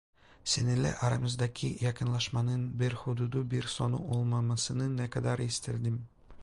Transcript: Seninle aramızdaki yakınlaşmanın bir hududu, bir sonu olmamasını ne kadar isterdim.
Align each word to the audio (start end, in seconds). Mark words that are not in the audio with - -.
Seninle 0.43 0.95
aramızdaki 0.95 1.77
yakınlaşmanın 1.81 2.79
bir 2.79 2.91
hududu, 2.93 3.51
bir 3.51 3.63
sonu 3.63 3.99
olmamasını 3.99 4.97
ne 4.97 5.09
kadar 5.09 5.39
isterdim. 5.39 6.07